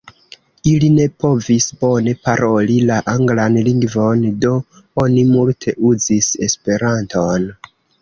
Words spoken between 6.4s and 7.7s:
Esperanton.